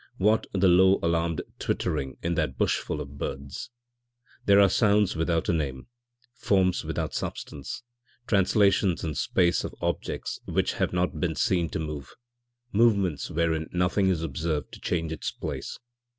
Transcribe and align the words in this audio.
what 0.17 0.47
the 0.51 0.67
low, 0.67 0.97
alarmed 1.03 1.43
twittering 1.59 2.17
in 2.23 2.33
that 2.33 2.57
bushful 2.57 2.99
of 2.99 3.19
birds? 3.19 3.69
There 4.47 4.59
are 4.59 4.67
sounds 4.67 5.15
without 5.15 5.47
a 5.47 5.53
name, 5.53 5.89
forms 6.33 6.83
without 6.83 7.13
substance, 7.13 7.83
translations 8.25 9.03
in 9.03 9.13
space 9.13 9.63
of 9.63 9.75
objects 9.79 10.39
which 10.45 10.73
have 10.73 10.91
not 10.91 11.19
been 11.19 11.35
seen 11.35 11.69
to 11.69 11.79
move, 11.79 12.15
movements 12.73 13.29
wherein 13.29 13.69
nothing 13.73 14.07
is 14.09 14.23
observed 14.23 14.71
to 14.73 14.79
change 14.81 15.11
its 15.11 15.29
place. 15.29 15.77